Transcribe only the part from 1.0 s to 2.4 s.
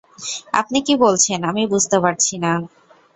বলছেন, আমি বুঝতে পারছি